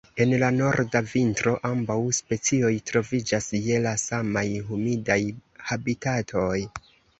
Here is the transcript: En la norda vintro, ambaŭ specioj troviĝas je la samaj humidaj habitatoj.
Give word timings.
En 0.23 0.31
la 0.43 0.47
norda 0.53 1.01
vintro, 1.09 1.53
ambaŭ 1.69 1.97
specioj 2.21 2.71
troviĝas 2.93 3.51
je 3.69 3.79
la 3.85 3.93
samaj 4.07 4.47
humidaj 4.73 5.21
habitatoj. 5.71 6.59